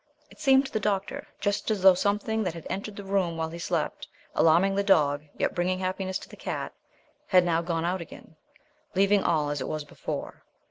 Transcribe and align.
It 0.31 0.39
seemed 0.39 0.65
to 0.65 0.71
the 0.71 0.79
doctor 0.79 1.27
just 1.39 1.69
as 1.69 1.83
though 1.83 1.93
something 1.93 2.41
that 2.41 2.55
had 2.55 2.65
entered 2.71 2.95
the 2.95 3.03
room 3.03 3.37
while 3.37 3.49
he 3.49 3.59
slept, 3.59 4.07
alarming 4.33 4.73
the 4.73 4.83
dog, 4.83 5.25
yet 5.37 5.53
bringing 5.53 5.77
happiness 5.77 6.17
to 6.17 6.27
the 6.29 6.35
cat, 6.35 6.73
had 7.27 7.45
now 7.45 7.61
gone 7.61 7.85
out 7.85 8.01
again, 8.01 8.35
leaving 8.95 9.21
all 9.23 9.51
as 9.51 9.61
it 9.61 9.67
was 9.67 9.83
before. 9.83 10.43